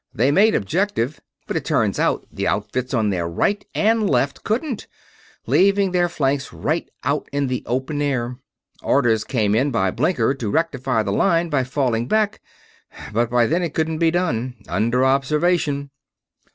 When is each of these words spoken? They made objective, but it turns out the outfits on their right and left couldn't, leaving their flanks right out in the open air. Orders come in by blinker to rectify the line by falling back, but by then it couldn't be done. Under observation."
They 0.15 0.31
made 0.31 0.55
objective, 0.55 1.21
but 1.45 1.55
it 1.55 1.63
turns 1.63 1.99
out 1.99 2.25
the 2.31 2.47
outfits 2.47 2.91
on 2.91 3.11
their 3.11 3.27
right 3.27 3.63
and 3.75 4.09
left 4.09 4.43
couldn't, 4.43 4.87
leaving 5.45 5.91
their 5.91 6.09
flanks 6.09 6.51
right 6.51 6.89
out 7.03 7.27
in 7.31 7.45
the 7.45 7.61
open 7.67 8.01
air. 8.01 8.39
Orders 8.81 9.23
come 9.23 9.53
in 9.53 9.69
by 9.69 9.91
blinker 9.91 10.33
to 10.33 10.49
rectify 10.49 11.03
the 11.03 11.11
line 11.13 11.49
by 11.49 11.63
falling 11.63 12.07
back, 12.07 12.41
but 13.13 13.29
by 13.29 13.45
then 13.45 13.61
it 13.61 13.75
couldn't 13.75 13.99
be 13.99 14.09
done. 14.09 14.55
Under 14.67 15.05
observation." 15.05 15.91